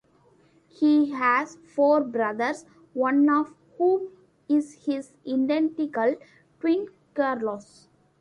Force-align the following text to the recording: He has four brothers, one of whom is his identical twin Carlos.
He 0.67 1.11
has 1.11 1.57
four 1.57 2.03
brothers, 2.03 2.65
one 2.93 3.29
of 3.29 3.53
whom 3.77 4.09
is 4.49 4.73
his 4.87 5.13
identical 5.31 6.15
twin 6.59 6.87
Carlos. 7.13 7.87